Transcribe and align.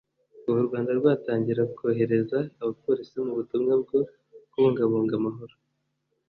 Kuva 0.43 0.59
u 0.61 0.67
Rwanda 0.67 0.91
rwatangira 0.99 1.61
kohereza 1.77 2.39
abapolisi 2.61 3.15
mu 3.25 3.33
butumwa 3.37 3.73
bwo 3.83 3.99
kubungabunga 4.51 5.13
amahoro 5.21 5.53